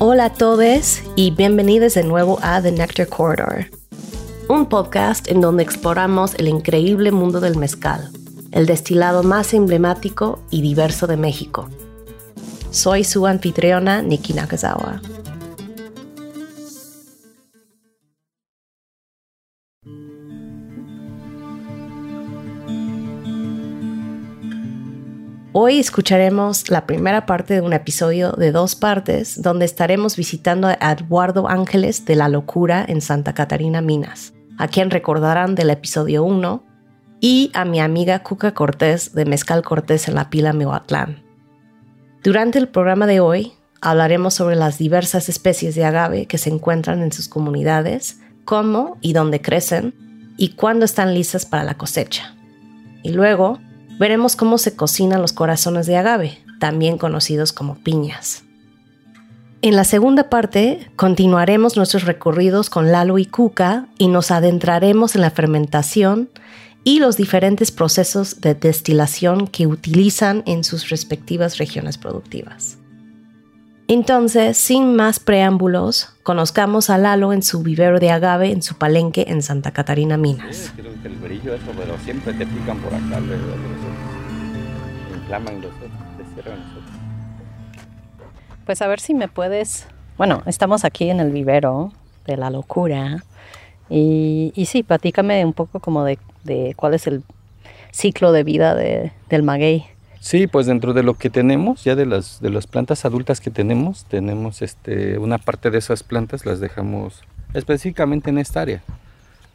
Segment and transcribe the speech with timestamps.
[0.00, 3.66] Hola a todos y bienvenidos de nuevo a The Nectar Corridor,
[4.48, 8.08] un podcast en donde exploramos el increíble mundo del mezcal,
[8.52, 11.68] el destilado más emblemático y diverso de México.
[12.70, 15.02] Soy su anfitriona Nikki Nakazawa.
[25.52, 30.92] Hoy escucharemos la primera parte de un episodio de dos partes donde estaremos visitando a
[30.92, 36.62] Eduardo Ángeles de La Locura en Santa Catarina, Minas, a quien recordarán del episodio 1,
[37.20, 41.24] y a mi amiga Cuca Cortés de Mezcal Cortés en la Pila Mihuatlán.
[42.22, 47.00] Durante el programa de hoy hablaremos sobre las diversas especies de agave que se encuentran
[47.00, 49.94] en sus comunidades, cómo y dónde crecen,
[50.36, 52.34] y cuándo están listas para la cosecha.
[53.02, 53.58] Y luego
[53.98, 58.44] veremos cómo se cocinan los corazones de agave, también conocidos como piñas.
[59.60, 65.20] En la segunda parte continuaremos nuestros recorridos con Lalo y Cuca y nos adentraremos en
[65.22, 66.30] la fermentación
[66.84, 72.78] y los diferentes procesos de destilación que utilizan en sus respectivas regiones productivas.
[73.88, 79.24] Entonces, sin más preámbulos, conozcamos a Lalo en su vivero de agave en su palenque
[79.28, 80.72] en Santa Catarina, Minas.
[85.28, 85.72] Los
[88.64, 89.86] Pues a ver si me puedes...
[90.16, 91.92] Bueno, estamos aquí en el vivero
[92.26, 93.22] de la locura.
[93.90, 97.22] Y, y sí, platícame un poco como de, de cuál es el
[97.92, 99.84] ciclo de vida de, del maguey.
[100.20, 103.50] Sí, pues dentro de lo que tenemos, ya de las, de las plantas adultas que
[103.50, 107.22] tenemos, tenemos este, una parte de esas plantas las dejamos
[107.54, 108.82] específicamente en esta área.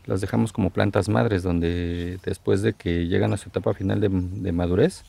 [0.06, 4.10] Las dejamos como plantas madres, donde después de que llegan a su etapa final de,
[4.10, 5.04] de madurez,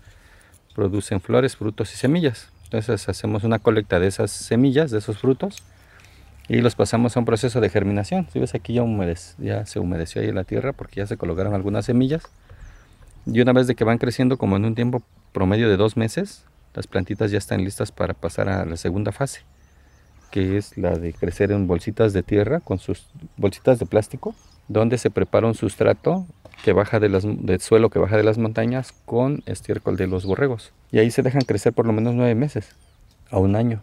[0.74, 2.48] producen flores, frutos y semillas.
[2.64, 5.62] Entonces hacemos una colecta de esas semillas, de esos frutos,
[6.48, 8.26] y los pasamos a un proceso de germinación.
[8.32, 12.22] Si ves aquí ya, se humedeció ahí la tierra porque ya se colocaron algunas semillas.
[13.26, 15.02] Y una vez de que van creciendo como en un tiempo
[15.32, 19.42] promedio de dos meses, las plantitas ya están listas para pasar a la segunda fase,
[20.30, 23.06] que es la de crecer en bolsitas de tierra con sus
[23.36, 24.34] bolsitas de plástico,
[24.68, 26.26] donde se prepara un sustrato
[26.64, 30.72] que baja del suelo que baja de las montañas con estiércol de los borregos.
[30.90, 32.74] Y ahí se dejan crecer por lo menos nueve meses
[33.30, 33.82] a un año.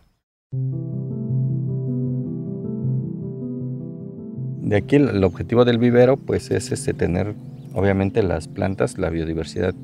[4.62, 7.36] De aquí el, objetivo del vivero pues es este, tener
[7.74, 9.76] obviamente las plantas, la biodiversidad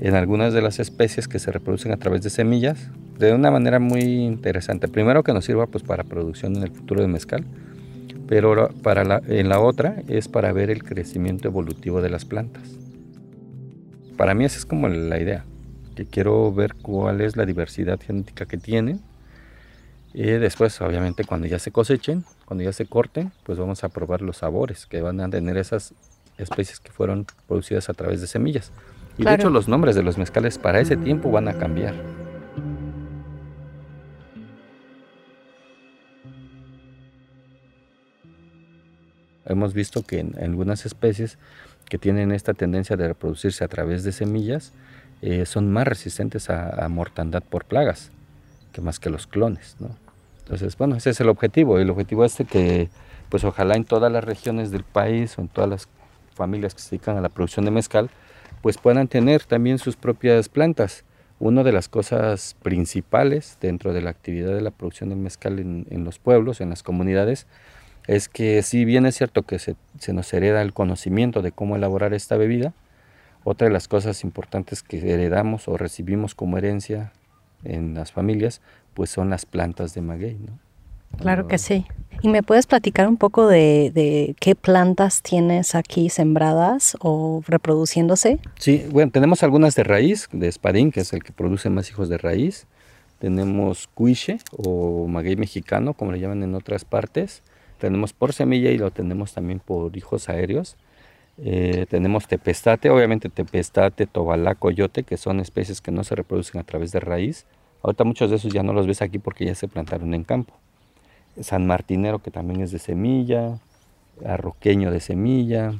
[0.00, 3.78] en algunas de las especies que se reproducen a través de semillas de una manera
[3.78, 4.88] muy interesante.
[4.88, 7.44] Primero que nos sirva pues para producción en el futuro de mezcal,
[8.28, 12.62] pero para en la otra es para ver el crecimiento evolutivo de las plantas.
[14.16, 15.44] Para mí esa es como la idea,
[15.94, 19.00] que quiero ver cuál es la diversidad genética que tienen.
[20.14, 24.22] Y después, obviamente, cuando ya se cosechen, cuando ya se corten, pues vamos a probar
[24.22, 25.94] los sabores que van a tener esas
[26.38, 28.72] especies que fueron producidas a través de semillas.
[29.18, 31.94] Y de hecho los nombres de los mezcales para ese tiempo van a cambiar.
[39.46, 41.38] Hemos visto que en algunas especies
[41.88, 44.72] que tienen esta tendencia de reproducirse a través de semillas
[45.22, 48.10] eh, son más resistentes a, mortandad por plagas
[48.72, 49.76] que más que los clones.
[50.40, 51.78] Entonces, bueno, ese es el objetivo.
[51.78, 52.90] El objetivo es que,
[53.30, 55.88] pues ojalá en todas las regiones del país o en todas las
[56.34, 58.10] familias que se dedican a la producción de mezcal,
[58.62, 61.04] pues puedan tener también sus propias plantas.
[61.38, 66.04] Una de las cosas principales dentro de la actividad de la producción del mezcal en,
[66.04, 67.46] los pueblos, en las comunidades,
[68.06, 71.76] es que si bien es cierto que se, se, nos hereda el conocimiento de cómo
[71.76, 72.72] elaborar esta bebida,
[73.44, 77.12] otra de las cosas importantes que heredamos o recibimos como herencia
[77.64, 78.60] en las familias,
[78.94, 80.58] pues son las plantas de maguey, ¿no?
[81.18, 81.86] Claro que sí.
[82.22, 88.38] ¿Y me puedes platicar un poco de, qué plantas tienes aquí sembradas o reproduciéndose?
[88.58, 92.08] Sí, bueno, tenemos algunas de raíz, de espadín, que es el que produce más hijos
[92.08, 92.66] de raíz.
[93.18, 97.42] Tenemos cuiche o maguey mexicano, como le llaman en otras partes.
[97.78, 100.76] Tenemos por semilla y lo tenemos también por hijos aéreos.
[101.38, 106.64] Eh, tenemos tepestate, obviamente tepestate, tobalá, coyote, que son especies que no se reproducen a
[106.64, 107.46] través de raíz.
[107.82, 110.54] Ahorita muchos de esos ya no los ves aquí porque ya se plantaron en campo.
[111.40, 113.58] San Martinero que también es de semilla,
[114.24, 115.72] Arroqueño de semilla.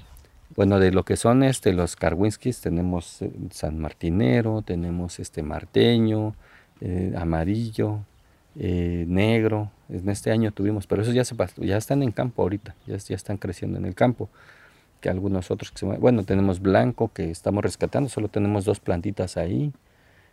[0.55, 6.35] Bueno, de lo que son este, los Karwinskis tenemos eh, San Martinero, tenemos este Marteño,
[6.81, 8.01] eh, amarillo,
[8.59, 9.71] eh, negro.
[9.89, 13.37] En este año tuvimos, pero esos ya, se, ya están en campo ahorita, ya, están
[13.37, 14.29] creciendo en el campo.
[15.01, 19.73] Que algunos otros, bueno, tenemos blanco que estamos rescatando, solo tenemos dos plantitas ahí.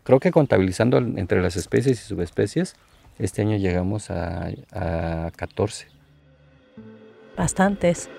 [0.03, 2.75] Creo que contabilizando entre las especies y subespecies,
[3.19, 5.87] Este año llegamos a, a 14.
[7.37, 8.09] Bastantes.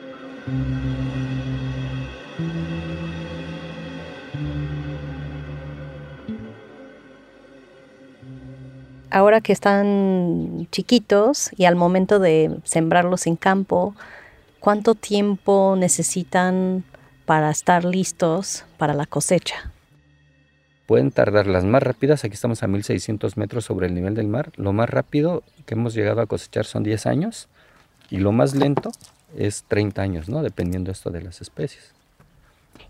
[9.11, 13.95] Ahora que están chiquitos y al momento de sembrarlos en campo,
[14.61, 16.85] ¿cuánto tiempo necesitan
[17.27, 19.73] para estar listos para la cosecha?
[20.87, 24.53] Pueden tardar las más rápidas, aquí estamos a 1600 metros sobre el nivel del mar,
[24.57, 27.49] lo más rápido que hemos llegado a cosechar son 10 años
[28.11, 28.91] y lo más lento
[29.37, 30.43] es 30 años, ¿no?
[30.43, 31.95] Dependiendo esto de las especies.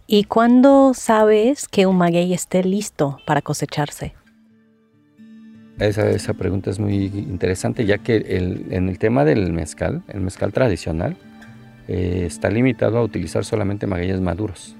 [0.07, 4.15] ¿Y cuándo sabes que un maguey esté listo para cosecharse?
[5.79, 10.21] Esa, esa pregunta es muy interesante, ya que el, en el tema del mezcal, el
[10.21, 11.17] mezcal tradicional,
[11.89, 14.77] eh, está limitado a utilizar solamente magueyes maduros.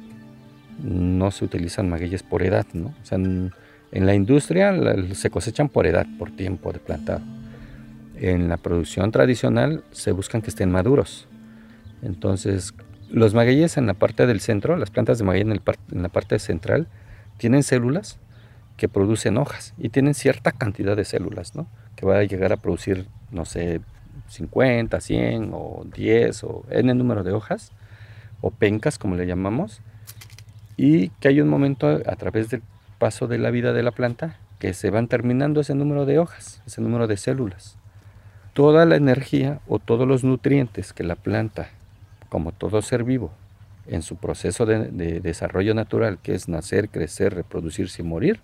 [0.83, 2.89] No se utilizan magueyes por edad, ¿no?
[2.89, 3.53] O sea, en,
[3.91, 4.73] en la industria
[5.15, 7.23] se cosechan por edad, por tiempo de plantado.
[8.17, 11.27] En la producción tradicional se buscan que estén maduros.
[12.03, 12.73] Entonces,
[13.11, 16.39] los magueyes en la parte del centro, las plantas de maguey en, en la parte
[16.39, 16.87] central,
[17.37, 18.19] tienen células
[18.77, 21.67] que producen hojas y tienen cierta cantidad de células, ¿no?
[21.97, 23.81] Que va a llegar a producir, no sé,
[24.29, 27.73] 50, 100 o 10 o el número de hojas
[28.41, 29.81] o pencas, como le llamamos,
[30.77, 32.63] y que hay un momento a través del
[32.99, 36.63] paso de la vida de la planta que se van terminando ese número de hojas,
[36.67, 37.77] ese número de células.
[38.53, 41.69] Toda la energía o todos los nutrientes que la planta
[42.35, 43.31] como todo ser vivo,
[43.87, 48.41] en su proceso de, desarrollo natural, que es nacer, crecer, reproducirse y morir,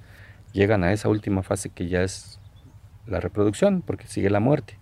[0.53, 2.39] llegan a esa última fase que ya es
[3.07, 4.77] la reproducción, porque sigue la muerte.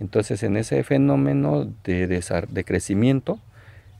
[0.00, 3.38] Entonces, en ese fenómeno de, de, crecimiento,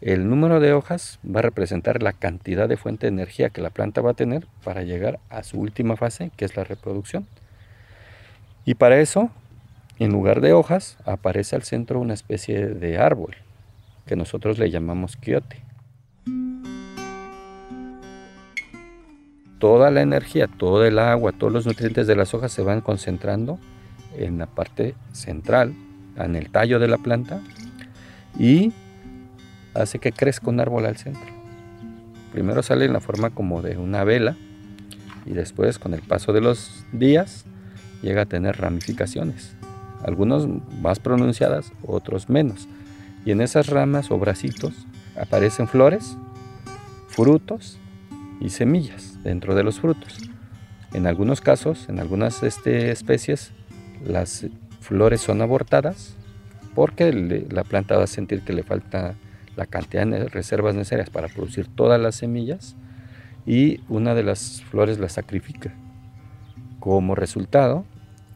[0.01, 3.71] el número de hojas va a representar la cantidad de fuente de energía que la
[3.71, 7.27] planta va a tener para llegar a su última fase, que es la reproducción.
[8.65, 9.31] Y para eso,
[9.99, 13.37] en lugar de hojas, aparece al centro una especie de árbol
[14.07, 15.63] que nosotros le llamamos quiote.
[19.65, 23.59] Toda la energía, todo el agua, todos los nutrientes de las hojas se van concentrando
[24.15, 25.75] en la parte central,
[26.19, 27.41] en el tallo de la planta
[28.39, 28.75] y
[29.73, 31.33] hace que crezca un árbol al centro.
[32.31, 34.37] Primero sale en la forma como de una vela
[35.25, 37.47] y después con el paso de los días
[38.03, 39.57] llega a tener ramificaciones,
[40.05, 40.47] algunos
[40.83, 42.69] más pronunciadas, otros menos
[43.25, 44.75] y en esas ramas o bracitos
[45.19, 46.19] aparecen flores,
[47.09, 47.79] frutos
[48.43, 50.19] y semillas dentro de los frutos.
[50.93, 53.53] En algunos casos, en algunas este, especies,
[54.07, 54.47] las
[54.81, 56.17] flores son abortadas
[56.75, 57.13] porque
[57.51, 59.15] la planta va a sentir que le falta
[59.57, 62.77] la cantidad de reservas necesarias para producir todas las semillas
[63.47, 65.73] y una de las flores la sacrifica.
[66.81, 67.85] Como resultado,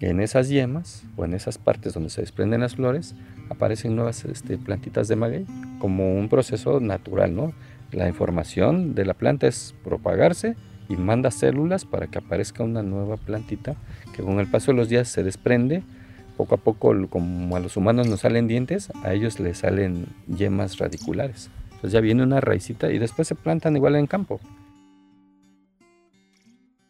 [0.01, 3.15] en esas yemas o en esas partes donde se desprenden las flores
[3.51, 5.47] aparecen nuevas este, plantitas de maguey
[5.81, 7.53] como un proceso natural, ¿no?
[7.91, 10.57] La información de la planta es propagarse
[10.89, 13.77] y manda células para que aparezca una nueva plantita
[14.15, 15.83] que con el paso de los días se desprende.
[16.37, 20.79] Poco a poco, como a los humanos nos salen dientes, a ellos les salen yemas
[20.79, 21.51] radiculares.
[21.65, 24.41] Entonces ya viene una raicita y después se plantan igual en campo.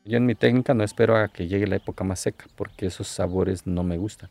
[0.04, 3.08] Yo en mi técnica no espero a que llegue la época más seca porque esos
[3.08, 4.30] sabores no me gustan.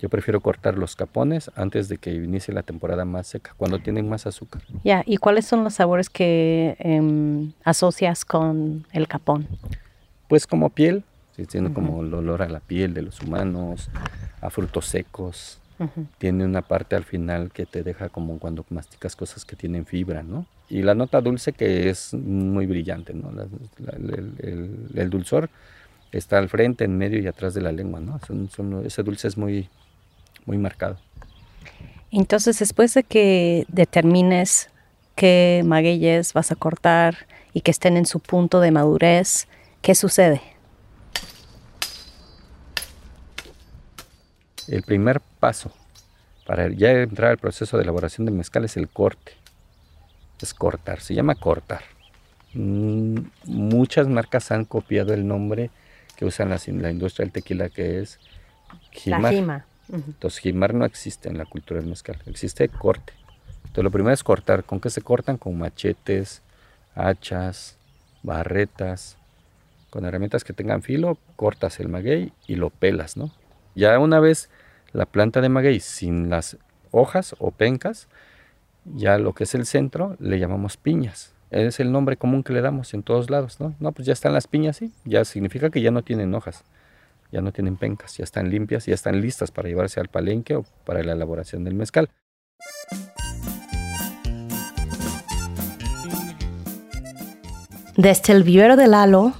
[0.00, 4.08] Yo prefiero cortar los capones antes de que inicie la temporada más seca, cuando tienen
[4.08, 4.62] más azúcar.
[4.82, 9.46] Ya, ¿y cuáles son los sabores que em, asocias con el capón?
[10.28, 11.04] Pues como piel,
[11.46, 13.88] tiene como el olor a la piel de los humanos,
[14.40, 15.58] a frutos secos.
[16.18, 20.22] Tiene una parte al final que te deja como cuando masticas cosas que tienen fibra,
[20.22, 20.44] ¿no?
[20.68, 23.32] Y la nota dulce que es muy brillante, ¿no?
[24.94, 25.48] el, dulzor
[26.12, 28.20] está al frente, en medio y atrás de la lengua, ¿no?
[28.84, 29.70] ese dulce es muy,
[30.50, 30.96] muy marcado.
[32.10, 34.68] Entonces, después de que determines
[35.14, 39.46] qué magueyes vas a cortar y que estén en su punto de madurez,
[39.80, 40.42] ¿qué sucede?
[44.66, 45.72] El primer paso
[46.46, 49.32] para ya entrar al proceso de elaboración de mezcal es el corte.
[50.42, 51.82] Es cortar, se llama cortar.
[52.54, 55.70] Mm, muchas marcas han copiado el nombre
[56.16, 58.18] que usan la, la industria del tequila que es
[59.04, 59.20] La
[59.92, 63.12] entonces, jimar no existe en la cultura del mezcal, existe corte.
[63.58, 64.64] Entonces, lo primero es cortar.
[64.64, 65.36] ¿Con qué se cortan?
[65.36, 66.42] Con machetes,
[66.94, 67.76] hachas,
[68.22, 69.16] barretas.
[69.90, 73.30] Con herramientas que tengan filo, cortas el maguey y lo pelas, ¿no?
[73.74, 74.48] Ya una vez
[74.92, 76.56] la planta de maguey sin las
[76.92, 78.06] hojas o pencas,
[78.84, 81.32] ya lo que es el centro le llamamos piñas.
[81.50, 83.74] Es el nombre común que le damos en todos lados, ¿no?
[83.80, 84.92] No, pues ya están las piñas, sí.
[85.04, 86.64] Ya significa que ya no tienen hojas
[87.32, 90.64] ya no tienen pencas, ya están limpias, ya están listas para llevarse al palenque o
[90.84, 92.08] para la elaboración del mezcal.
[97.96, 99.34] Desde el vivero de Lalo,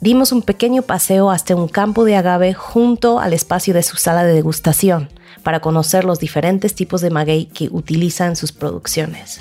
[0.00, 4.24] dimos un pequeño paseo hasta un campo de agave junto al espacio de su sala
[4.24, 5.08] de degustación
[5.42, 9.40] para conocer los diferentes tipos de maguey que utiliza en sus producciones.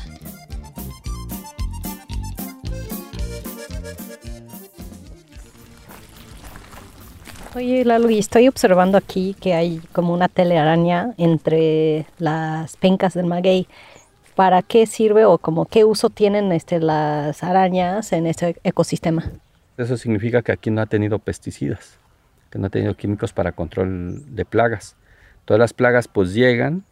[7.56, 13.28] Oye, Lalo, y estoy observando aquí que hay como una telaraña entre las pencas del
[13.28, 13.68] maguey.
[14.34, 19.30] ¿Para qué sirve o como qué uso tienen este, las arañas en este ecosistema?
[19.78, 22.00] Eso significa que aquí no ha tenido pesticidas,
[22.50, 24.96] que no ha tenido químicos para control de plagas.
[25.46, 26.84] Todas las plagas pues llegan,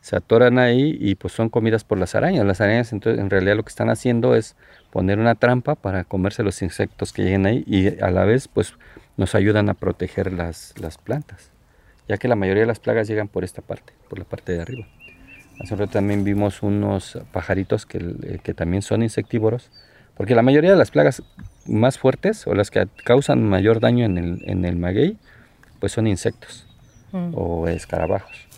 [0.00, 2.44] se atoran ahí y pues son comidas por las arañas.
[2.44, 4.56] Las arañas entonces en realidad lo que están haciendo es
[4.90, 8.74] poner una trampa para comerse los insectos que lleguen ahí y a la vez pues
[9.16, 11.50] nos ayudan a proteger las, las plantas,
[12.08, 14.62] ya que la mayoría de las plagas llegan por esta parte, por la parte de
[14.62, 14.86] arriba.
[15.60, 19.70] Hace un rato también vimos unos pajaritos que, eh, que, también son insectívoros,
[20.16, 21.22] porque la mayoría de las plagas
[21.66, 25.16] más fuertes o las que causan mayor daño en el, en el maguey,
[25.78, 26.66] pues son insectos
[27.12, 27.32] mm.
[27.34, 28.48] o escarabajos.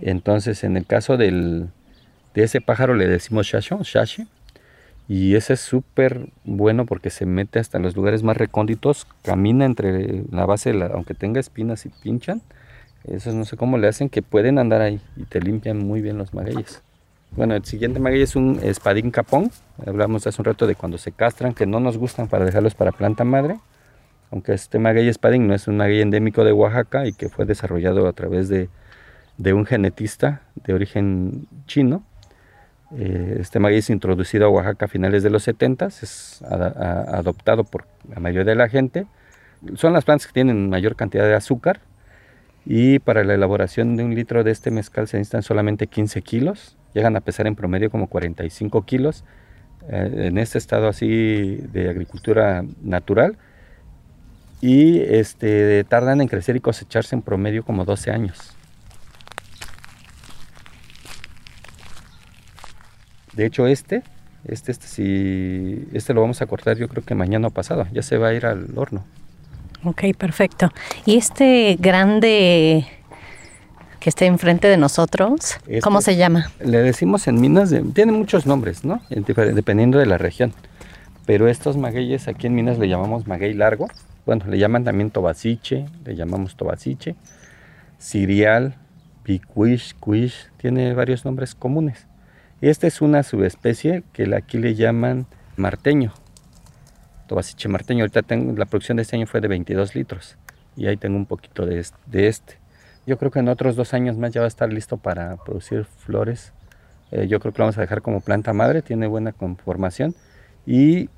[0.00, 1.68] Entonces, en el caso del,
[2.34, 4.26] de ese pájaro le decimos shashi,
[5.12, 10.22] y ese es súper bueno porque se mete hasta los lugares más recónditos, camina entre
[10.30, 12.42] la base, aunque tenga espinas y pinchan.
[13.02, 16.16] Esos no sé cómo le hacen que pueden andar ahí y te limpian muy bien
[16.16, 16.80] los magueyes.
[17.32, 19.50] Bueno, el siguiente maguey es un espadín capón.
[19.84, 22.92] Hablamos hace un rato de cuando se castran, que no nos gustan para dejarlos para
[22.92, 23.58] planta madre.
[24.30, 28.06] Aunque este maguey espadín no es un maguey endémico de Oaxaca y que fue desarrollado
[28.06, 28.68] a través de,
[29.38, 32.04] de un genetista de origen chino
[32.96, 38.20] eh, este es introducido a Oaxaca a finales de los 70, es adoptado por la
[38.20, 39.06] mayoría de la gente.
[39.74, 41.80] Son las plantas que tienen mayor cantidad de azúcar
[42.64, 46.76] y para la elaboración de un litro de este mezcal se necesitan solamente 15 kilos,
[46.94, 49.24] llegan a pesar en promedio como 45 kilos
[49.88, 53.36] eh, en este estado así de agricultura natural
[54.60, 58.56] y este, tardan en crecer y cosecharse en promedio como 12 años.
[63.40, 64.02] De hecho, este,
[64.44, 68.02] este, este, si, este lo vamos a cortar yo creo que mañana o pasado, ya
[68.02, 69.02] se va a ir al horno.
[69.82, 70.68] Ok, perfecto.
[71.06, 72.86] ¿Y este grande
[73.98, 76.50] que está enfrente de nosotros, cómo este se llama?
[76.62, 79.00] Le decimos en Minas, tiene muchos nombres, ¿no?
[79.08, 80.52] Dependiendo de la región.
[81.24, 83.88] Pero estos magueyes aquí en Minas le llamamos maguey largo.
[84.26, 87.14] Bueno, le llaman también tobasiche, le llamamos tobasiche,
[87.98, 88.74] cirial,
[89.22, 92.09] picuish, cuish, tiene varios nombres comunes.
[92.60, 95.26] Esta es una subespecie que aquí le llaman
[95.56, 96.12] marteño,
[97.26, 98.04] tobasiche marteño.
[98.04, 100.36] Ahorita tengo, la producción de este año fue de 22 litros
[100.76, 102.58] y ahí tengo un poquito de, este.
[103.06, 105.84] Yo creo que en otros dos años más ya va a estar listo para producir
[105.84, 106.52] flores.
[107.12, 110.14] Eh, yo creo que lo vamos a dejar como planta madre, tiene buena conformación
[110.66, 111.08] y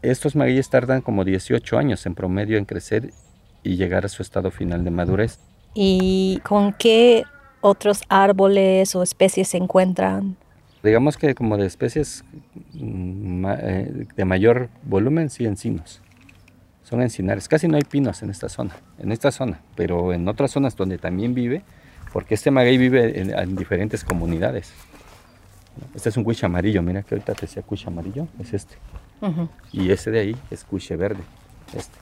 [0.00, 3.10] estos magueyes tardan como 18 años en promedio en crecer
[3.62, 5.38] y llegar a su estado final de madurez.
[5.74, 7.24] ¿Y con qué
[7.60, 10.36] otros árboles o especies se encuentran?
[10.86, 12.24] Digamos que como de especies
[12.74, 16.00] mm, eh, de mayor volumen, sí, encinos.
[16.82, 17.48] Son encinares.
[17.48, 20.98] Casi no hay pinos en esta zona, en esta zona, pero en otras zonas donde
[20.98, 21.62] también vive,
[22.12, 24.72] porque este maguey vive en, diferentes comunidades.
[25.94, 28.76] Este es un cuiche amarillo, mira que ahorita te decía cuiche amarillo, es este.
[29.72, 31.22] Y ese de ahí es cuiche verde,
[31.74, 31.98] este.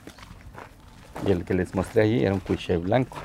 [1.26, 3.16] Y el que les mostré ahí era un cuiche blanco.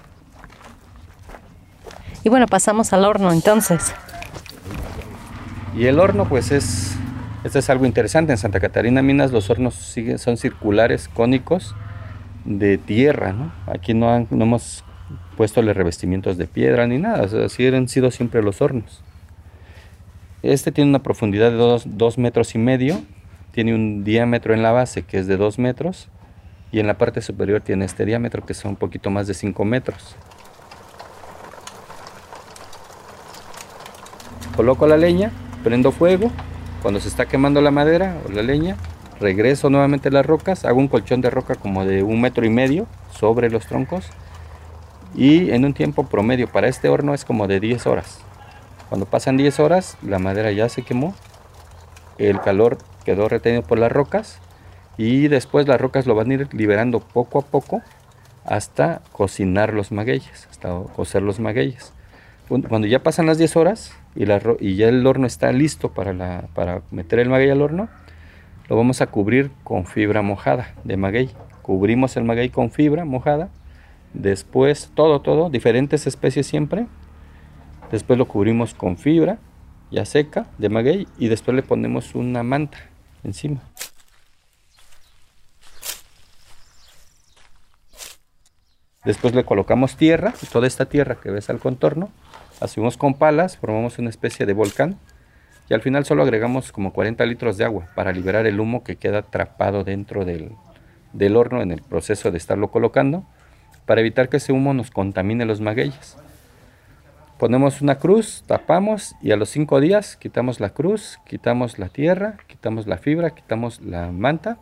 [2.23, 3.93] Y bueno, pasamos al horno entonces.
[5.75, 6.95] Y el horno, pues es,
[7.43, 8.31] esto es algo interesante.
[8.31, 11.75] En Santa Catarina Minas los hornos siguen, son circulares, cónicos,
[12.45, 13.51] de tierra, ¿no?
[13.67, 14.83] Aquí no, no hemos
[15.37, 19.01] puesto revestimientos de piedra ni nada, así han sido siempre los hornos.
[20.41, 23.01] Este tiene una profundidad de 2 metros y medio,
[23.51, 26.09] tiene un diámetro en la base que es de 2 metros
[26.71, 29.65] y en la parte superior tiene este diámetro que son un poquito más de 5
[29.65, 30.15] metros.
[34.55, 35.31] Coloco la leña
[35.63, 36.31] prendo fuego,
[36.81, 38.77] cuando se está quemando la madera o la leña,
[39.19, 42.49] regreso nuevamente a las rocas, hago un colchón de roca como de un metro y
[42.49, 44.05] medio sobre los troncos
[45.15, 48.19] y en un tiempo promedio para este horno es como de 10 horas.
[48.87, 51.13] Cuando pasan 10 horas, la madera ya se quemó,
[52.17, 54.39] el calor quedó retenido por las rocas
[54.97, 57.81] y después las rocas lo van a ir liberando poco a poco
[58.45, 61.93] hasta cocinar los magueyes, hasta cocer los magueyes.
[62.47, 67.19] Cuando ya pasan las 10 horas, y, ya el horno está listo para, para meter
[67.19, 67.89] el maguey al horno,
[68.67, 71.29] lo vamos a cubrir con fibra mojada de maguey.
[71.61, 73.49] Cubrimos el maguey con fibra mojada
[74.13, 76.87] Después, todo, todo, diferentes especies siempre.
[77.91, 79.39] Después lo cubrimos con fibra
[79.91, 82.77] ya seca de maguey y después le ponemos una manta
[83.23, 83.61] encima.
[89.03, 92.11] Después le colocamos tierra, toda esta tierra que ves al contorno,
[92.61, 94.97] hacemos con palas, formamos una especie de volcán
[95.69, 98.95] y al final solo agregamos como 40 litros de agua para liberar el humo que
[98.95, 100.51] queda atrapado dentro del,
[101.13, 103.23] del horno en el proceso de estarlo colocando,
[103.85, 106.17] para evitar que ese humo nos contamine los magueyes.
[107.37, 112.37] Ponemos una cruz, tapamos y a los cinco días quitamos la cruz, quitamos la tierra,
[112.47, 114.57] quitamos la fibra, quitamos la manta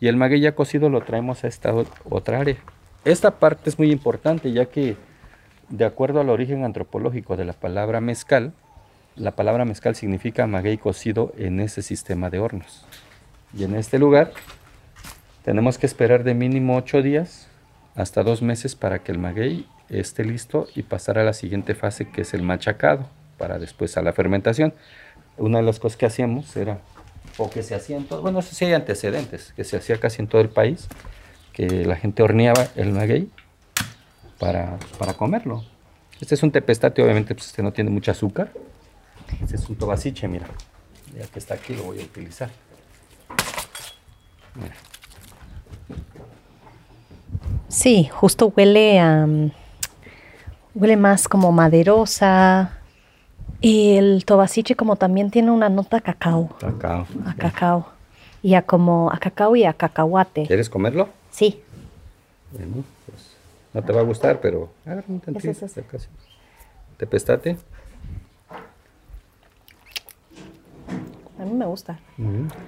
[0.00, 1.74] y el maguey ya cocido lo traemos a esta
[2.08, 2.56] otra área.
[3.04, 4.96] Esta parte es muy importante ya que
[5.68, 8.52] de acuerdo al origen antropológico de la palabra mezcal,
[9.16, 12.84] la palabra mezcal significa maguey cocido en ese sistema de hornos.
[13.56, 14.32] Y en este lugar
[15.44, 17.48] tenemos que esperar de mínimo ocho días
[17.94, 22.08] hasta dos meses para que el maguey esté listo y pasar a la siguiente fase
[22.10, 23.06] que es el machacado
[23.38, 24.74] para después a la fermentación.
[25.38, 26.78] Una de las cosas que hacíamos era,
[27.38, 30.22] o que se hacía en todo, bueno, eso sí hay antecedentes, que se hacía casi
[30.22, 30.88] en todo el país,
[31.52, 33.30] que la gente horneaba el maguey
[34.38, 35.64] para, para comerlo.
[36.20, 38.52] Este es un tepestate, obviamente pues este no tiene mucho azúcar.
[39.42, 40.46] Este es un tobasiche, mira.
[41.16, 42.50] Ya que está aquí lo voy a utilizar.
[47.68, 49.26] Sí, justo huele a...
[50.74, 52.78] Huele más como maderosa.
[53.60, 56.48] Y el tobasiche como también tiene una nota a cacao.
[56.58, 57.06] Cacao.
[57.26, 57.88] A cacao.
[58.42, 60.46] Y a como a cacao y a cacahuate.
[60.46, 61.08] ¿Quieres comerlo?
[61.30, 61.60] Sí.
[62.52, 63.25] Bueno, pues
[63.76, 65.50] no te va a gustar, pero agarra un tantito.
[65.50, 66.08] Es.
[66.96, 67.56] Te pestate.
[71.38, 71.98] A mí me gusta.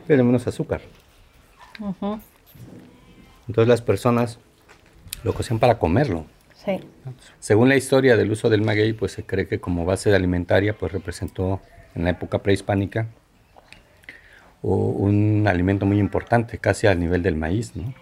[0.07, 0.83] Tiene menos azúcar.
[3.49, 4.39] Entonces las personas
[5.25, 6.27] lo cocían para comerlo.
[6.55, 6.79] Sí.
[7.39, 10.93] Según la historia del uso del maguey, pues se cree que como base alimentaria, pues
[10.93, 11.61] representó
[11.95, 13.07] en la época prehispánica
[14.61, 17.95] o un alimento muy importante, casi al nivel del maíz, ¿no?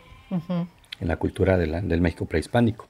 [0.98, 2.88] En la cultura de la- del México prehispánico.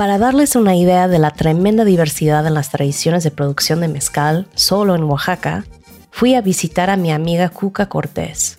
[0.00, 4.46] Para darles una idea de la tremenda diversidad en las tradiciones de producción de mezcal,
[4.54, 5.66] solo en Oaxaca,
[6.10, 8.56] fui a visitar a mi amiga Cuca Cortés,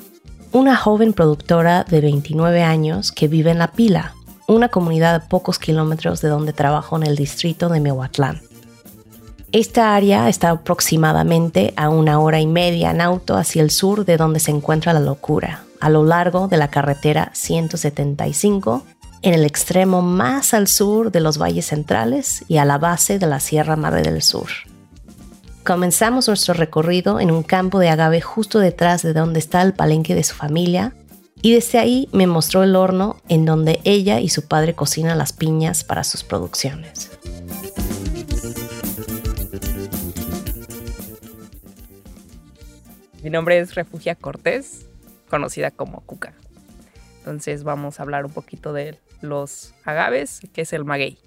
[0.52, 4.14] una joven productora de 29 años que vive en La Pila,
[4.48, 8.40] una comunidad a pocos kilómetros de donde trabajo en el distrito de Mehuatlán.
[9.52, 14.16] Esta área está aproximadamente a una hora y media en auto hacia el sur de
[14.16, 18.84] donde se encuentra la locura, a lo largo de la carretera 175,
[19.22, 23.28] en el extremo más al sur de los valles centrales y a la base de
[23.28, 24.50] la Sierra Madre del Sur.
[25.64, 30.16] Comenzamos nuestro recorrido en un campo de agave justo detrás de donde está el palenque
[30.16, 30.94] de su familia
[31.44, 35.34] y desde ahí me mostró el horno en donde ella y su padre cocinan las
[35.34, 37.12] piñas para sus producciones.
[43.22, 44.88] Mi nombre es Refugia Cortés,
[45.30, 46.34] conocida como Cuca.
[47.20, 51.18] Entonces vamos a hablar un poquito de los agaves, que es el maguey.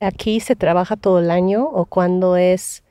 [0.00, 2.82] ¿Aquí se trabaja todo el año o cuándo es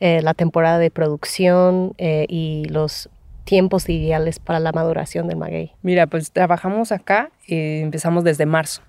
[0.00, 3.08] eh, la temporada de producción eh, y los
[3.44, 5.72] tiempos ideales para la maduración del maguey?
[5.82, 8.82] Mira, pues trabajamos acá, eh, empezamos desde marzo.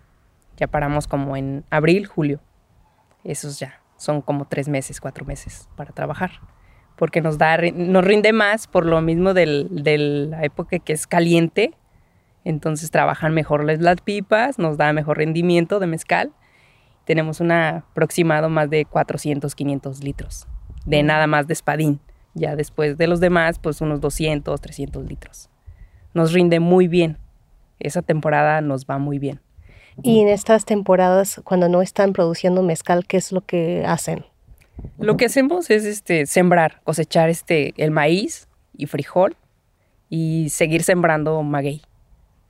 [0.58, 2.40] Ya paramos como en abril, julio.
[3.24, 6.32] Esos ya son como tres meses, cuatro meses para trabajar.
[6.96, 11.08] Porque nos, da, nos rinde más por lo mismo del, de la época que es
[11.08, 11.74] caliente.
[12.50, 16.32] Entonces trabajan mejor las, las pipas, nos da mejor rendimiento de mezcal.
[17.06, 20.48] Tenemos un aproximado más de 400, 500 litros
[20.88, 22.00] de nada más de espadín.
[22.34, 25.50] Ya después de los demás, pues unos 200, 300 litros.
[26.16, 27.20] Nos rinde muy bien.
[27.80, 29.42] Esa temporada nos va muy bien.
[30.02, 34.26] Y en estas temporadas, cuando no están produciendo mezcal, ¿qué es lo que hacen?
[34.98, 39.36] Lo que hacemos es este, sembrar, cosechar este, el maíz y frijol
[40.10, 41.84] y seguir sembrando maguey.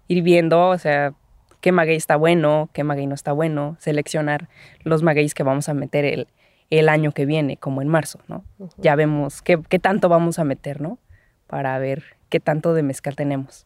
[0.09, 1.13] Ir viendo, o sea,
[1.61, 4.49] qué maguey está bueno, qué maguey no está bueno, seleccionar
[4.83, 6.27] los magueyes que vamos a meter el,
[6.69, 8.43] el año que viene, como en marzo, ¿no?
[8.77, 10.99] Ya vemos qué, qué tanto vamos a meter, ¿no?
[11.47, 13.65] Para ver qué tanto de mezcal tenemos.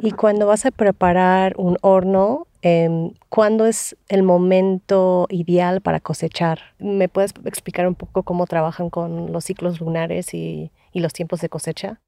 [0.00, 6.60] Y cuando vas a preparar un horno, eh, ¿cuándo es el momento ideal para cosechar?
[6.78, 11.40] ¿Me puedes explicar un poco cómo trabajan con los ciclos lunares y, y los tiempos
[11.40, 12.00] de cosecha?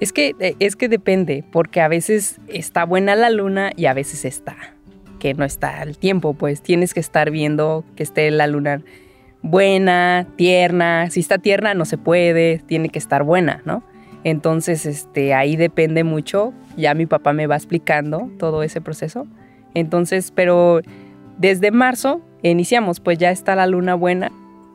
[0.00, 3.94] Es que, eh, es que depende, porque a veces está buena la luna y a
[3.94, 4.56] veces está,
[5.18, 8.82] que no está al tiempo, pues tienes que estar viendo que esté la luna
[9.42, 11.10] buena, tierna.
[11.10, 13.82] Si está tierna no se puede, tiene que estar buena, ¿no?
[14.24, 16.52] Entonces, este, ahí depende mucho.
[16.76, 19.26] Ya mi papá me va explicando todo ese proceso.
[19.74, 20.80] Entonces, pero
[21.38, 24.30] desde marzo iniciamos, pues ya está la luna buena.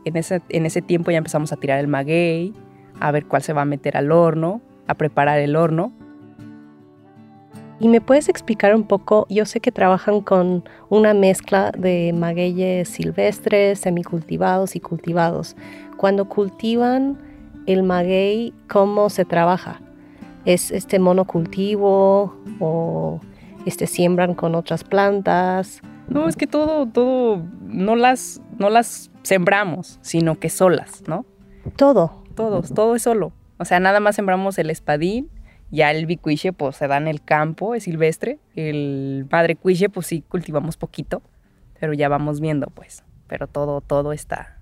[0.05, 2.53] En ese, en ese tiempo ya empezamos a tirar el maguey,
[2.99, 5.91] a ver cuál se va a meter al horno, a preparar el horno.
[7.80, 9.26] ¿Y me puedes explicar un poco?
[9.30, 15.56] Yo sé que trabajan con una mezcla de magueyes silvestres, semicultivados y cultivados.
[15.98, 17.17] Cuando cultivan
[17.65, 19.82] el maguey, ¿cómo se trabaja?
[20.46, 23.19] ¿Es este monocultivo o
[23.65, 25.82] este siembran con otras plantas?
[26.08, 31.26] No, es que todo, todo, no las, no las sembramos, sino que solas, ¿no?
[31.76, 32.24] Todo.
[32.36, 33.32] Todos, todo es solo.
[33.63, 35.30] O sea, nada más sembramos el espadín,
[35.71, 38.38] ya el bicuiche pues se da en el campo, es silvestre.
[38.58, 41.21] El padre cuiche pues sí cultivamos poquito,
[41.80, 43.06] pero ya vamos viendo pues.
[43.26, 44.60] Pero todo, todo está,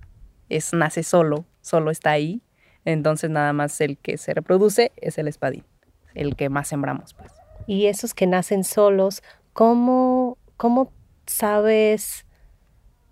[0.49, 2.43] es, nace solo, solo está ahí.
[2.85, 5.63] Entonces nada más el que se reproduce es el espadín,
[6.13, 7.31] el que más sembramos pues.
[7.65, 10.91] Y esos que nacen solos, ¿cómo, cómo
[11.25, 12.27] sabes?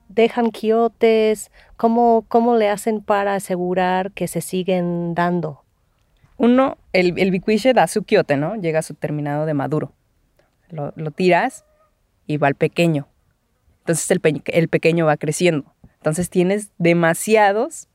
[0.07, 1.49] ¿Dejan quiotes?
[1.77, 5.63] ¿Cómo, ¿Cómo le hacen para asegurar que se siguen dando?
[6.39, 8.55] Uno, el, el bicuiche da su quiote, ¿no?
[8.55, 9.93] Llega a su terminado de maduro.
[10.69, 11.65] Lo, lo tiras
[12.25, 13.07] y va al pequeño.
[13.79, 15.73] Entonces el, pe el pequeño va creciendo.
[15.97, 17.89] Entonces tienes demasiados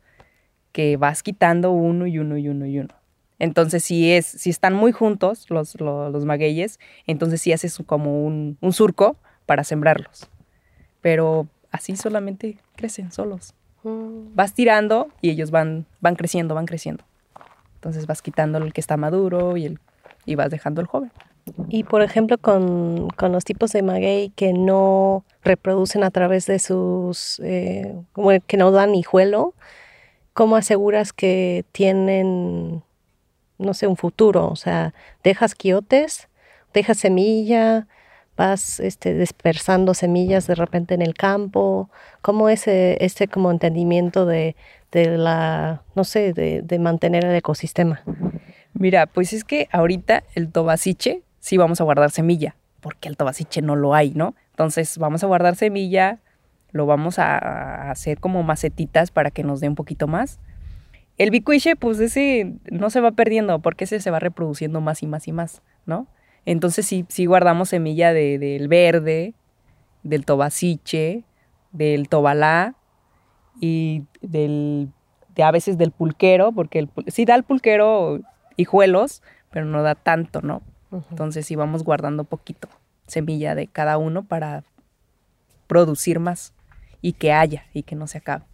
[0.72, 2.94] que vas quitando uno y uno y uno y uno.
[3.38, 8.24] Entonces, si, es, si están muy juntos los, los, los magueyes, entonces sí haces como
[8.24, 10.28] un, un, surco para sembrarlos.
[11.00, 13.54] Pero así solamente crecen solos.
[13.85, 14.35] Mm.
[14.35, 17.04] Vas tirando y ellos van, van creciendo, van creciendo.
[17.85, 19.79] Entonces vas quitando el que está maduro y, el,
[20.25, 21.12] y vas dejando el joven.
[21.68, 26.59] Y por ejemplo, con, con, los tipos de maguey que no reproducen a través de
[26.61, 27.94] sus, eh,
[28.47, 29.53] que no dan hijuelo,
[30.33, 32.83] ¿cómo aseguras que tienen,
[33.59, 34.49] no sé, un futuro?
[34.49, 36.31] O sea, dejas quiotes,
[36.73, 37.87] dejas semilla,
[38.35, 41.90] vas este, dispersando semillas de repente en el campo.
[42.23, 44.57] ¿Cómo es este como entendimiento de,
[44.94, 48.02] de la, no sé, de, de, mantener el ecosistema?
[48.72, 53.61] Mira, pues es que ahorita el tobasiche sí vamos a guardar semilla, porque el tobasiche
[53.61, 54.35] no lo hay, ¿no?
[54.50, 56.20] Entonces vamos a guardar semilla,
[56.70, 60.38] lo vamos a hacer como macetitas para que nos dé un poquito más.
[61.18, 65.07] El bicuiche, pues ese no se va perdiendo, porque ese se va reproduciendo más y
[65.07, 66.07] más y más, ¿no?
[66.46, 69.35] Entonces sí, sí guardamos semilla de, del verde,
[70.04, 71.24] del tobasiche,
[71.72, 72.74] del tobalá,
[73.60, 74.88] y del,
[75.34, 78.20] de a veces del pulquero, porque el, sí da el pulquero
[78.56, 80.62] hijuelos, pero no da tanto, ¿no?
[80.90, 81.04] Uh -huh.
[81.10, 82.68] Entonces sí vamos guardando poquito
[83.06, 84.64] semilla de cada uno para
[85.66, 86.54] producir más
[87.00, 88.44] y que haya y que no se acabe.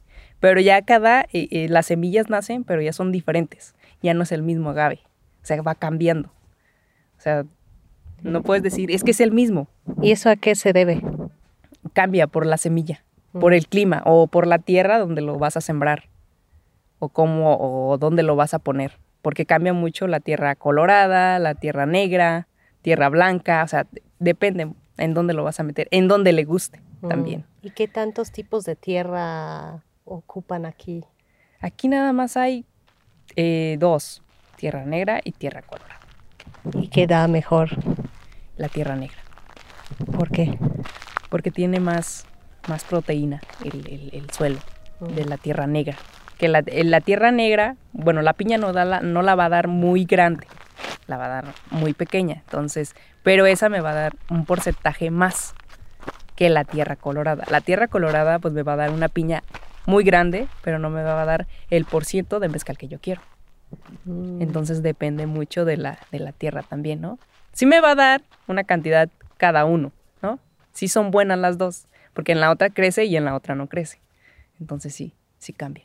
[0.41, 4.33] Pero ya cada, eh, eh, las semillas nacen, pero ya son diferentes, ya no es
[4.33, 5.01] el mismo agave,
[5.43, 6.31] o sea, va cambiando.
[7.19, 7.45] O sea,
[8.23, 9.69] no puedes decir, es que es el mismo.
[10.01, 11.03] ¿Y eso a qué se debe?
[11.93, 15.61] Cambia por la semilla por el clima o por la tierra donde lo vas a
[15.61, 16.05] sembrar
[16.99, 21.55] o cómo o dónde lo vas a poner, porque cambia mucho la tierra colorada, la
[21.55, 22.47] tierra negra,
[22.83, 23.87] tierra blanca, o sea,
[24.19, 27.09] depende en dónde lo vas a meter, en dónde le guste mm.
[27.09, 27.45] también.
[27.63, 31.05] ¿Y qué tantos tipos de tierra ocupan aquí?
[31.61, 32.65] Aquí nada más hay
[33.37, 34.23] eh, dos,
[34.57, 36.01] tierra negra y tierra colorada.
[36.75, 37.71] ¿Y qué da mejor?
[38.57, 39.17] La tierra negra.
[40.13, 40.59] ¿Por qué?
[41.31, 42.27] Porque tiene más
[42.69, 44.59] más proteína el, el, el suelo
[45.01, 45.97] de la tierra negra.
[46.39, 49.49] Que la, la, tierra negra, bueno, la piña no, da la, no la va a
[49.51, 50.47] dar muy grande,
[51.07, 52.35] la va a dar muy pequeña.
[52.35, 55.55] Entonces, pero esa me va a dar un porcentaje más
[56.37, 57.45] que la tierra colorada.
[57.51, 59.43] La tierra colorada pues me va a dar una piña
[59.87, 62.99] muy grande, pero no me va a dar el por ciento de mezcal que yo
[63.01, 63.21] quiero.
[64.05, 64.41] Mm.
[64.41, 67.19] Entonces depende mucho de la, de la tierra también, ¿no?
[67.53, 69.93] Sí me va a dar una cantidad cada uno,
[70.23, 70.39] ¿no?
[70.73, 73.69] Sí son buenas las dos, porque en la otra crece y en la otra no
[73.69, 74.01] crece.
[74.61, 75.85] Entonces sí, sí cambia.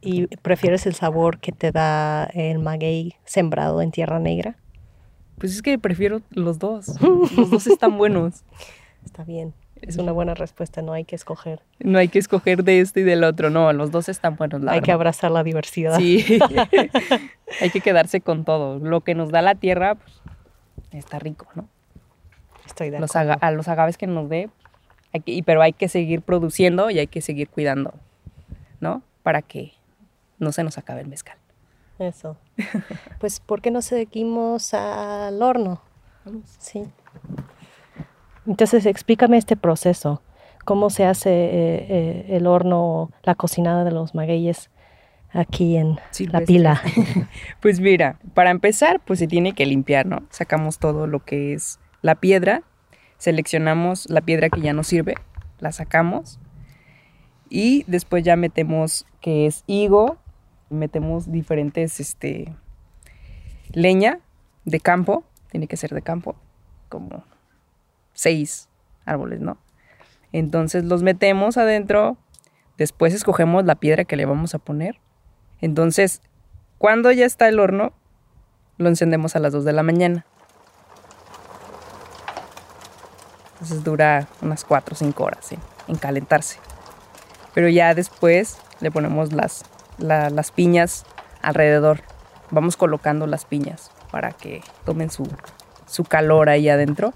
[0.00, 4.56] ¿Y prefieres el sabor que te da el maguey sembrado en tierra negra?
[5.38, 7.00] Pues es que prefiero los dos.
[7.36, 8.42] los dos están buenos.
[9.04, 9.54] Está bien.
[9.80, 11.60] Es una buena respuesta, no hay que escoger.
[11.80, 14.62] No hay que escoger de este y del otro, no, los dos están buenos.
[14.62, 14.86] La hay verdad.
[14.86, 15.98] que abrazar la diversidad.
[15.98, 16.38] Sí,
[17.60, 18.78] hay que quedarse con todo.
[18.78, 20.20] Lo que nos da la tierra, pues,
[20.92, 21.68] está rico, ¿no?
[22.64, 24.48] Estoy de los a los agaves que nos dé,
[25.44, 27.94] pero hay que seguir produciendo y hay que seguir cuidando,
[28.80, 29.02] ¿no?
[29.22, 29.72] Para que
[30.38, 31.36] no se nos acabe el mezcal.
[31.98, 32.36] Eso.
[33.20, 35.80] Pues, ¿por qué no seguimos al horno?
[36.24, 36.44] Vamos.
[36.58, 36.84] Sí.
[38.46, 40.22] Entonces, explícame este proceso.
[40.64, 44.70] cómo se hace eh, eh, el horno, la cocinada de los magueyes
[45.32, 46.46] aquí en la Silvestres.
[46.46, 46.82] pila.
[47.60, 50.22] Pues mira, para empezar, pues se tiene que limpiar, ¿no?
[50.30, 52.62] Sacamos todo lo que es la piedra,
[53.22, 55.14] seleccionamos la piedra que ya no sirve,
[55.60, 56.40] la sacamos
[57.48, 60.18] y después ya metemos que es higo,
[60.70, 62.52] metemos diferentes, este,
[63.70, 64.18] leña
[64.64, 66.34] de campo, tiene que ser de campo,
[66.88, 67.22] como
[68.12, 68.68] seis
[69.04, 69.56] árboles, ¿no?
[70.32, 72.16] Entonces los metemos adentro,
[72.76, 74.98] después escogemos la piedra que le vamos a poner.
[75.60, 76.22] Entonces,
[76.76, 77.92] cuando ya está el horno,
[78.78, 80.26] lo encendemos a las 2 de la mañana.
[83.62, 86.58] Entonces dura unas 4 o 5 horas en, en calentarse.
[87.54, 89.62] Pero ya después le ponemos las,
[89.98, 91.04] la- las piñas
[91.42, 92.00] alrededor.
[92.50, 95.28] Vamos colocando las piñas para que tomen su,
[95.86, 97.12] su calor ahí adentro.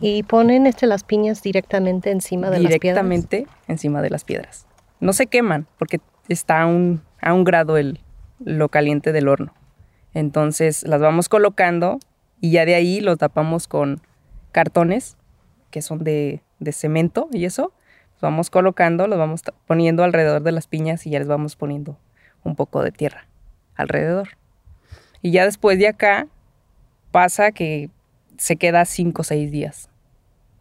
[0.00, 2.80] Y ponen este, las piñas directamente encima de las piedras.
[2.80, 4.66] directamente encima de las piedras.
[5.00, 8.00] No se queman porque está a un, a un grado el,
[8.38, 9.52] lo caliente del horno.
[10.12, 11.98] Entonces las vamos colocando
[12.40, 14.00] y ya de ahí lo tapamos con
[14.50, 15.16] cartones
[15.70, 17.72] que son de, de cemento y eso.
[18.14, 21.98] Los vamos colocando, los vamos poniendo alrededor de las piñas y ya les vamos poniendo
[22.44, 23.26] un poco de tierra
[23.76, 24.30] alrededor.
[25.22, 26.26] Y ya después de acá
[27.10, 27.90] pasa que
[28.36, 29.88] se queda 5 o 6 días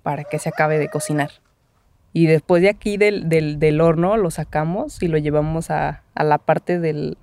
[0.04, 1.32] para que se acabe de cocinar.
[2.14, 6.24] Y después de aquí del, del- del horno lo sacamos y lo llevamos a, a
[6.24, 7.18] la parte del,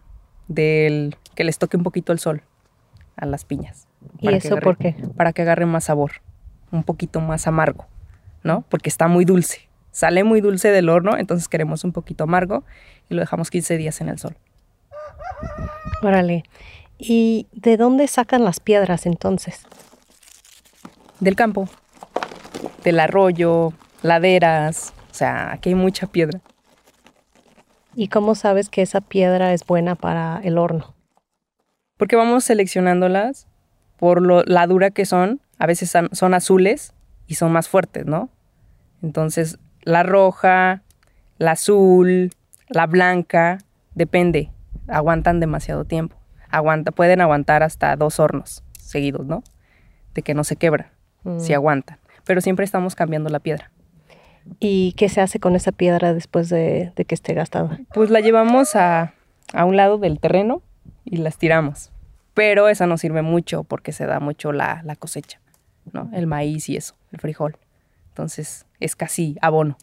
[0.49, 2.43] del que les toque un poquito el sol
[3.17, 3.89] a las piñas.
[4.21, 4.95] ¿Y eso por qué?
[5.17, 6.13] Para que agarre más sabor,
[6.77, 7.87] un poquito más amargo,
[8.43, 8.65] ¿no?
[8.69, 9.69] Porque está muy dulce.
[9.91, 12.65] Sale muy dulce del horno, entonces queremos un poquito amargo
[13.09, 14.37] y lo dejamos 15 días en el sol.
[16.03, 16.45] Órale.
[16.99, 19.67] ¿Y de dónde sacan las piedras entonces?
[21.21, 21.69] Del campo,
[22.85, 26.41] del arroyo, laderas, o sea, aquí hay mucha piedra.
[27.95, 30.95] ¿Y cómo sabes que esa piedra es buena para el horno?
[31.97, 33.47] Porque vamos seleccionándolas
[33.97, 35.41] por lo, la dura que son.
[35.59, 36.93] A veces son, azules
[37.27, 38.29] y son más fuertes, ¿no?
[39.03, 40.83] Entonces, la roja,
[41.39, 42.31] la azul,
[42.69, 43.59] la blanca,
[43.95, 44.51] depende.
[44.89, 46.17] Aguantan demasiado tiempo.
[46.51, 49.43] Aguanta, pueden aguantar hasta dos hornos seguidos, ¿no?
[50.15, 50.93] De que no se quebra,
[51.25, 51.41] Mm.
[51.41, 51.99] si aguantan.
[52.25, 53.71] Pero siempre estamos cambiando la piedra.
[54.61, 57.81] ¿Y qué se hace con esa piedra después de, de que esté gastada?
[57.93, 59.13] Pues la llevamos a,
[59.53, 60.63] a un lado del terreno
[61.05, 61.91] y las tiramos.
[62.35, 65.41] Pero esa no sirve mucho porque se da mucho la, la cosecha,
[65.93, 66.11] ¿no?
[66.13, 67.57] El maíz y eso, el frijol.
[68.09, 69.77] Entonces es casi abono.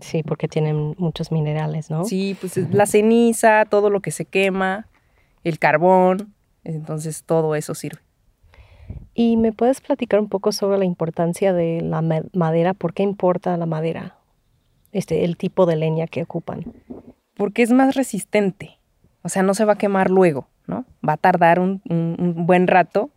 [0.00, 2.04] Sí, porque tienen muchos minerales, ¿no?
[2.04, 4.86] Sí, pues es la ceniza, todo lo que se quema,
[5.44, 8.00] el carbón, entonces todo eso sirve.
[9.14, 12.74] ¿Y me puedes platicar un poco sobre la importancia de la ma- madera?
[12.74, 14.16] ¿Por qué importa la madera?
[14.92, 16.72] Este, el tipo de leña que ocupan.
[17.34, 18.78] Porque es más resistente.
[19.22, 20.84] O sea, no se va a quemar luego, ¿no?
[21.06, 23.10] Va a tardar un, un- un buen rato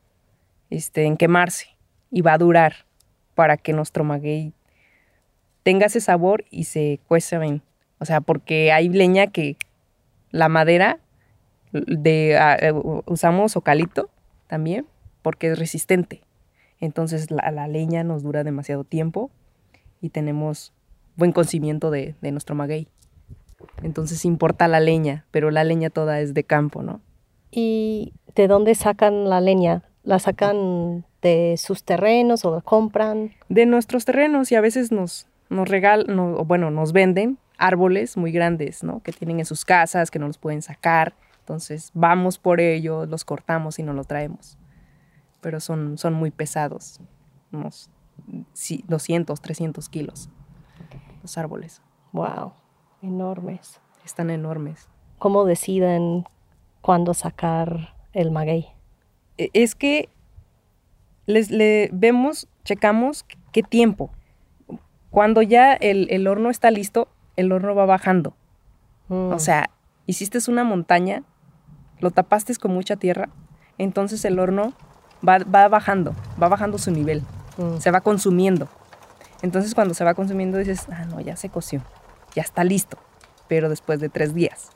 [0.70, 1.68] este, en quemarse
[2.12, 2.86] y va a durar
[3.34, 4.54] para que nuestro maguey
[5.64, 7.62] tenga ese sabor y se cueza bien.
[8.00, 9.58] O sea, porque hay leña que
[10.32, 11.00] la madera
[11.72, 12.74] de eh,
[13.06, 14.10] usamos eucalipto
[14.48, 14.86] también
[15.22, 16.22] porque es resistente.
[16.80, 19.32] Entonces la, la leña nos dura demasiado tiempo
[20.02, 20.74] y tenemos
[21.16, 22.88] buen conocimiento de, de nuestro maguey.
[23.84, 27.02] Entonces importa la leña, pero la leña toda es de campo, ¿no?
[27.52, 29.84] ¿Y de dónde sacan la leña?
[30.04, 33.32] ¿La sacan de sus terrenos o compran?
[33.50, 38.32] De nuestros terrenos y a veces nos, nos regalan, o bueno, nos venden árboles muy
[38.32, 39.02] grandes, ¿no?
[39.04, 41.14] Que tienen en sus casas, que no los pueden sacar.
[41.40, 44.58] Entonces vamos por ellos, los cortamos y nos lo traemos.
[45.42, 47.00] Pero son, son muy pesados,
[47.52, 47.90] unos
[48.54, 50.30] sí, 200, 300 kilos.
[51.22, 51.82] Los árboles
[52.14, 52.54] ¡Wow!
[53.02, 53.80] Enormes.
[54.06, 54.88] están enormes.
[55.18, 56.26] ¿Cómo deciden
[56.82, 58.68] cuándo sacar el maguey?
[59.38, 60.10] E- es que
[61.32, 64.12] les le vemos, checamos qué tiempo.
[65.10, 68.34] Cuando ya el, el horno está listo, el horno va bajando.
[69.10, 69.70] Mm, O sea,
[70.06, 71.24] hiciste una montaña,
[72.00, 73.30] lo tapaste con mucha tierra,
[73.78, 74.74] entonces el horno
[75.28, 77.24] va, va bajando, va bajando su nivel,
[77.58, 77.78] mm.
[77.78, 78.70] se va consumiendo.
[79.42, 81.82] Entonces cuando se va consumiendo dices, ah, no, ya se coció,
[82.36, 82.98] ya está listo,
[83.48, 84.70] pero después de tres días.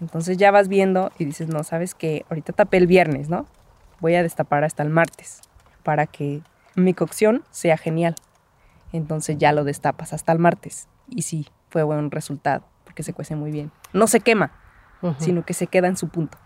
[0.00, 3.46] Entonces ya vas viendo y dices, no, sabes que ahorita tapé el viernes, ¿no?
[4.00, 5.45] Voy a destapar hasta el martes
[5.86, 6.42] para que
[6.74, 8.16] mi cocción sea genial.
[8.92, 10.88] Entonces ya lo destapas hasta el martes.
[11.08, 13.70] Y sí, fue buen resultado, porque se cuece muy bien.
[13.92, 14.50] No se quema,
[15.18, 16.38] sino que se queda en su punto.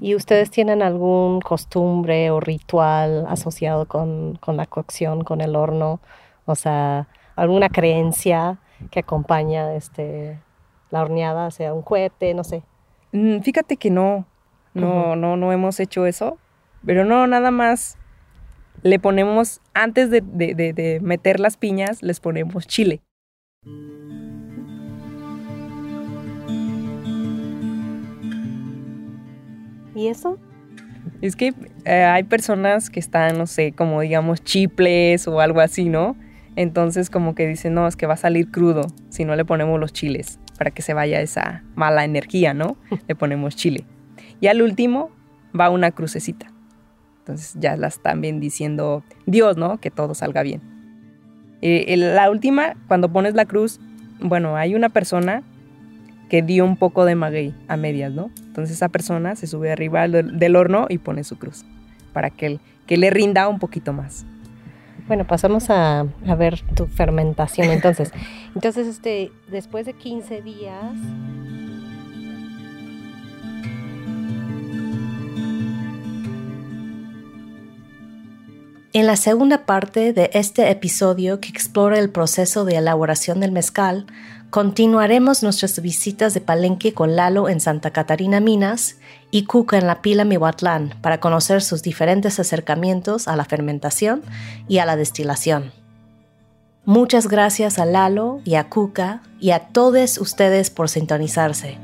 [0.00, 6.00] ¿Y ustedes tienen algún costumbre o ritual asociado con, con la cocción, con el horno?
[6.46, 8.56] O sea, alguna creencia
[8.90, 10.40] que acompaña este,
[10.90, 12.62] la horneada, sea un cohete, no sé.
[13.12, 14.24] Mm, Fíjate que no,
[14.72, 16.38] no, no, no hemos hecho eso,
[16.86, 17.98] pero no, nada más
[18.82, 23.00] le ponemos, antes de, de- de- de meter las piñas, les ponemos chile.
[29.94, 30.38] ¿Y eso?
[31.20, 35.88] Es que eh, hay personas que están, no sé, como digamos chiples o algo así,
[35.88, 36.16] ¿no?
[36.56, 39.78] Entonces como que dicen, no, es que va a salir crudo si no le ponemos
[39.80, 42.76] los chiles, para que se vaya esa mala energía, ¿no?
[43.08, 43.84] le ponemos chile.
[44.40, 45.10] Y al último
[45.58, 46.51] va una crucecita.
[47.22, 49.78] Entonces ya la están bendiciendo Dios, ¿no?
[49.78, 50.60] Que todo salga bien.
[51.60, 53.78] Eh, la última, cuando pones la cruz,
[54.20, 55.42] bueno, hay una persona
[56.28, 58.30] que dio un poco de maguey a medias, ¿no?
[58.46, 61.64] Entonces esa persona se sube arriba del, del horno y pone su cruz
[62.12, 64.26] para que, el- que le rinda un poquito más.
[65.06, 68.12] Bueno, pasamos a, a ver tu fermentación entonces.
[68.54, 70.94] Entonces, este, después de 15 días...
[78.94, 84.04] En la segunda parte de este episodio que explora el proceso de elaboración del mezcal,
[84.50, 88.96] continuaremos nuestras visitas de Palenque con Lalo en Santa Catarina, Minas,
[89.30, 94.20] y Cuca en la Pila Mihuatlán para conocer sus diferentes acercamientos a la fermentación
[94.68, 95.72] y a la destilación.
[96.84, 101.78] Muchas gracias a Lalo y a Cuca y a todos ustedes por sintonizarse.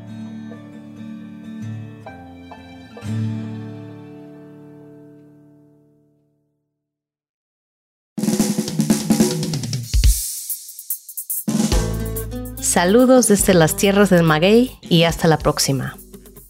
[12.79, 15.97] Saludos desde las tierras del maguey y hasta la próxima.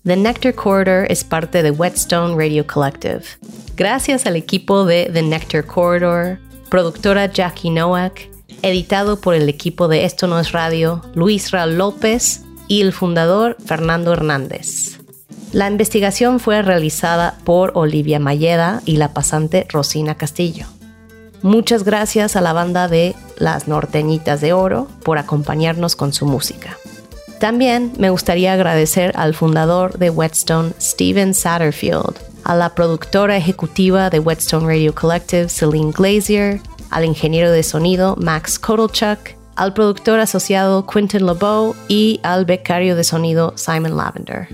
[0.05, 3.23] The Nectar Corridor es parte de Whetstone Radio Collective.
[3.79, 6.39] Gracias al equipo de The Nectar Corridor,
[6.69, 8.29] productora Jackie Nowak,
[8.61, 13.57] editado por el equipo de Esto No es Radio, Luis Raúl López y el fundador
[13.65, 14.99] Fernando Hernández.
[15.53, 20.67] La investigación fue realizada por Olivia Mayeda y la pasante Rosina Castillo.
[21.43, 26.77] Muchas gracias a la banda de Las Norteñitas de Oro por acompañarnos con su música.
[27.39, 34.19] También me gustaría agradecer al fundador de Whetstone, Steven Satterfield, a la productora ejecutiva de
[34.19, 41.27] Whetstone Radio Collective, Celine Glazier, al ingeniero de sonido Max Kotelchuk, al productor asociado Quentin
[41.27, 44.49] LeBeau y al becario de sonido Simon Lavender.